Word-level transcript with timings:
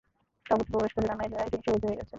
তাঁবুতে 0.45 0.69
প্রবেশ 0.71 0.91
করে 0.93 1.05
জানা 1.07 1.25
যায় 1.33 1.49
তিনি 1.51 1.63
শহীদ 1.65 1.83
হয়ে 1.85 1.97
গেছেন। 1.97 2.09